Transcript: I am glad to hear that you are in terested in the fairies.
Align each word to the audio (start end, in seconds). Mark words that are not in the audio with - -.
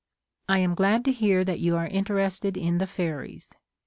I 0.49 0.57
am 0.57 0.73
glad 0.73 1.05
to 1.05 1.11
hear 1.11 1.43
that 1.43 1.59
you 1.59 1.75
are 1.77 1.85
in 1.85 2.05
terested 2.05 2.57
in 2.57 2.79
the 2.79 2.87
fairies. 2.87 3.51